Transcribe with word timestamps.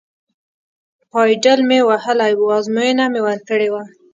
پایډل 1.11 1.59
مې 1.69 1.79
وهلی 1.89 2.33
و، 2.37 2.43
ازموینه 2.57 3.05
مې 3.13 3.21
ورکړې 3.27 3.67
وه. 3.73 3.83